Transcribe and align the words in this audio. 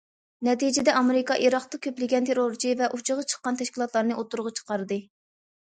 نەتىجىدە، 0.45 0.95
ئامېرىكا 1.01 1.37
ئىراقتا 1.43 1.81
كۆپلىگەن 1.83 2.31
تېررورچى 2.31 2.75
ۋە 2.81 2.91
ئۇچىغا 2.99 3.27
چىققان 3.35 3.61
تەشكىلاتلارنى 3.63 4.21
ئوتتۇرىغا 4.21 4.59
چىقاردى. 4.63 5.01